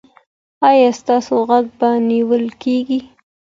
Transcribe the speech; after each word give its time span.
ایا 0.69 0.89
ستاسو 0.99 1.33
غږ 1.47 1.65
به 1.79 1.89
نیول 2.09 2.45
کیږي؟ 2.61 2.99